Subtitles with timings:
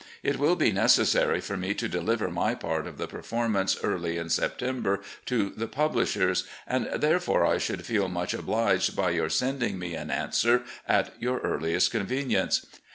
[0.23, 4.31] It will be necessary for me to deliver my part of the performance early in
[4.31, 9.93] September to the publishers, and, therefore, I should feel much obliged by your sending me
[9.93, 12.65] an answer at your earliest convenience.